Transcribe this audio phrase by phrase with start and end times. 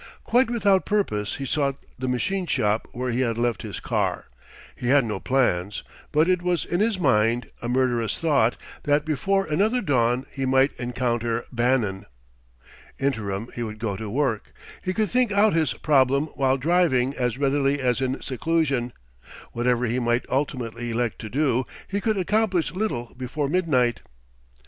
[0.23, 4.29] Quite without purpose he sought the machine shop where he had left his car.
[4.75, 9.45] He had no plans; but it was in his mind, a murderous thought, that before
[9.45, 12.07] another dawn he might encounter Bannon.
[12.97, 14.53] Interim, he would go to work.
[14.81, 18.93] He could think out his problem while driving as readily as in seclusion;
[19.51, 24.01] whatever he might ultimately elect to do, he could accomplish little before midnight.